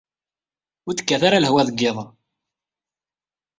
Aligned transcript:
Ur 0.87 0.93
d-tekkat 0.93 1.21
ara 1.27 1.43
lehwa 1.43 1.67
deg 1.67 1.79
yiḍ-a. 1.81 2.05